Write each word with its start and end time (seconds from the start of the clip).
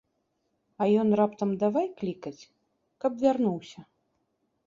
А 0.83 0.87
ён 1.01 1.09
раптам 1.19 1.51
давай 1.65 1.87
клікаць, 2.01 2.43
каб 3.05 3.11
вярнуўся. 3.27 3.79